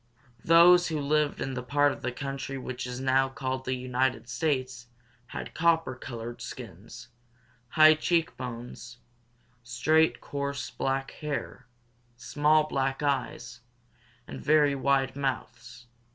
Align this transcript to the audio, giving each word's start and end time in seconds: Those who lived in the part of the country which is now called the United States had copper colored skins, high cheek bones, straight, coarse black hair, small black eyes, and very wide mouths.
Those 0.43 0.87
who 0.87 0.99
lived 0.99 1.39
in 1.39 1.53
the 1.53 1.61
part 1.61 1.91
of 1.91 2.01
the 2.01 2.11
country 2.11 2.57
which 2.57 2.87
is 2.87 2.99
now 2.99 3.29
called 3.29 3.65
the 3.65 3.75
United 3.75 4.27
States 4.27 4.87
had 5.27 5.53
copper 5.53 5.93
colored 5.93 6.41
skins, 6.41 7.09
high 7.69 7.93
cheek 7.93 8.35
bones, 8.35 8.97
straight, 9.61 10.19
coarse 10.19 10.71
black 10.71 11.11
hair, 11.11 11.67
small 12.17 12.63
black 12.63 13.03
eyes, 13.03 13.59
and 14.27 14.41
very 14.41 14.73
wide 14.73 15.15
mouths. 15.15 15.85